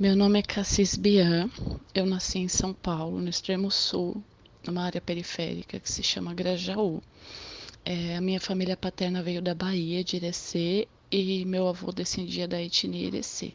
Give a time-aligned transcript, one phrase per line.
[0.00, 1.50] Meu nome é Cassis Bian,
[1.92, 4.22] eu nasci em São Paulo, no extremo sul,
[4.64, 7.02] numa área periférica que se chama Grajaú.
[7.84, 12.62] É, a minha família paterna veio da Bahia, de Irecê, e meu avô descendia da
[12.62, 13.54] etnia Irecê.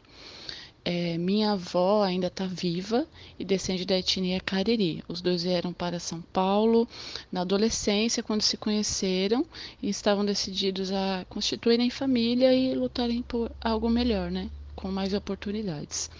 [0.84, 3.06] É, minha avó ainda está viva
[3.38, 5.02] e descende da etnia Cariri.
[5.08, 6.86] Os dois vieram para São Paulo
[7.32, 9.46] na adolescência, quando se conheceram
[9.82, 14.50] e estavam decididos a constituírem família e lutarem por algo melhor, né?
[14.74, 16.10] Com mais oportunidades.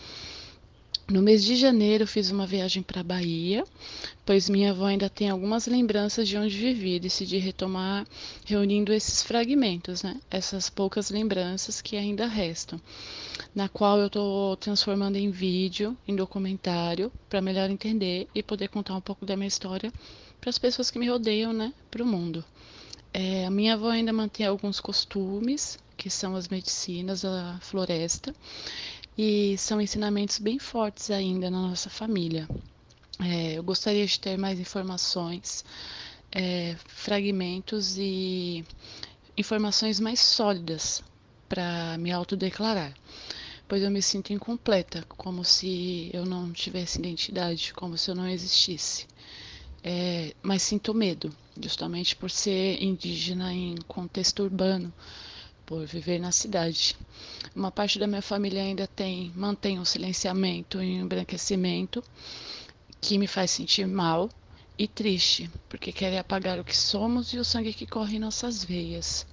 [1.07, 3.63] No mês de janeiro, fiz uma viagem para a Bahia,
[4.25, 6.99] pois minha avó ainda tem algumas lembranças de onde vivi.
[6.99, 8.07] Decidi retomar
[8.47, 10.19] reunindo esses fragmentos, né?
[10.31, 12.81] essas poucas lembranças que ainda restam,
[13.55, 18.97] na qual eu estou transformando em vídeo, em documentário, para melhor entender e poder contar
[18.97, 19.93] um pouco da minha história
[20.41, 21.75] para as pessoas que me rodeiam, né?
[21.91, 22.43] para o mundo.
[23.13, 28.35] É, a minha avó ainda mantém alguns costumes, que são as medicinas da floresta,
[29.17, 32.47] e são ensinamentos bem fortes ainda na nossa família.
[33.19, 35.65] É, eu gostaria de ter mais informações,
[36.31, 38.63] é, fragmentos e
[39.35, 41.03] informações mais sólidas
[41.49, 42.93] para me autodeclarar,
[43.67, 48.29] pois eu me sinto incompleta, como se eu não tivesse identidade, como se eu não
[48.29, 49.07] existisse.
[49.83, 54.93] É, mas sinto medo, justamente por ser indígena em contexto urbano,
[55.67, 56.97] por viver na cidade.
[57.55, 62.03] Uma parte da minha família ainda tem, mantém o silenciamento e o embranquecimento,
[63.01, 64.31] que me faz sentir mal
[64.79, 68.65] e triste, porque querem apagar o que somos e o sangue que corre em nossas
[68.65, 69.27] veias.